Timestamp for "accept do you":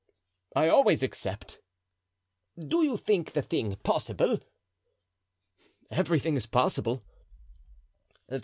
1.03-2.97